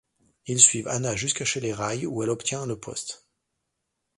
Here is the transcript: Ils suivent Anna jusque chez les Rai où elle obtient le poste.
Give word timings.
Ils 0.47 0.59
suivent 0.59 0.87
Anna 0.87 1.15
jusque 1.15 1.43
chez 1.43 1.59
les 1.59 1.73
Rai 1.73 2.07
où 2.07 2.23
elle 2.23 2.31
obtient 2.31 2.65
le 2.65 2.75
poste. 2.75 3.27